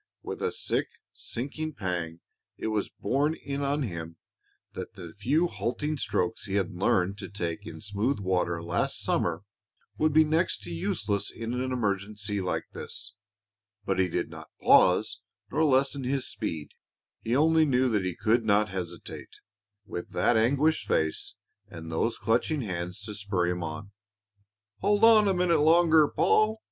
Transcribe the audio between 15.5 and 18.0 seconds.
nor lessen his speed. He only knew